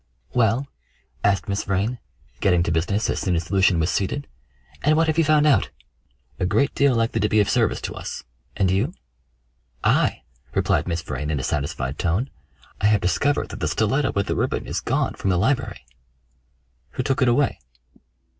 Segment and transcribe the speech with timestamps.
[0.33, 0.67] "Well?"
[1.23, 1.99] asked Miss Vrain,
[2.39, 4.25] getting to business as soon as Lucian was seated,
[4.81, 5.69] "and what have you found out?"
[6.39, 8.23] "A great deal likely to be of service to us.
[8.57, 8.95] And you?"
[9.83, 10.23] "I!"
[10.55, 12.31] replied Miss Vrain in a satisfied tone.
[12.81, 15.85] "I have discovered that the stiletto with the ribbon is gone from the library."
[16.93, 17.59] "Who took it away?"